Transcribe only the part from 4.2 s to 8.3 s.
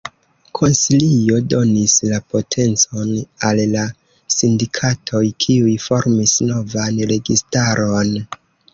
sindikatoj, kiuj formis novan registaron.